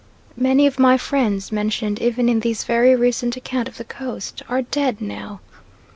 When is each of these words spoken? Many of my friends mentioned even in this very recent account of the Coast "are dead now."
Many 0.35 0.65
of 0.65 0.79
my 0.79 0.97
friends 0.97 1.51
mentioned 1.51 2.01
even 2.01 2.27
in 2.27 2.39
this 2.39 2.63
very 2.63 2.95
recent 2.95 3.37
account 3.37 3.67
of 3.67 3.77
the 3.77 3.83
Coast 3.83 4.41
"are 4.49 4.63
dead 4.63 4.99
now." 4.99 5.41